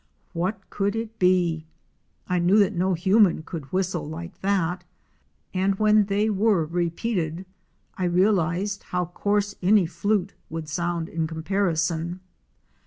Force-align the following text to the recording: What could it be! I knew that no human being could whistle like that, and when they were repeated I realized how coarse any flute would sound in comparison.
What 0.33 0.67
could 0.71 0.95
it 0.95 1.19
be! 1.19 1.63
I 2.27 2.39
knew 2.39 2.57
that 2.57 2.73
no 2.73 2.95
human 2.95 3.33
being 3.35 3.43
could 3.43 3.65
whistle 3.71 4.09
like 4.09 4.41
that, 4.41 4.83
and 5.53 5.75
when 5.75 6.05
they 6.05 6.27
were 6.27 6.65
repeated 6.65 7.45
I 7.99 8.05
realized 8.05 8.81
how 8.81 9.05
coarse 9.05 9.53
any 9.61 9.85
flute 9.85 10.33
would 10.49 10.67
sound 10.67 11.07
in 11.07 11.27
comparison. 11.27 12.19